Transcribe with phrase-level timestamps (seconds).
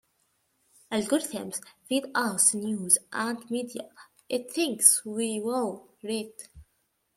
[0.91, 3.87] Algorithms feed us news and media
[4.27, 6.31] it thinks we will read.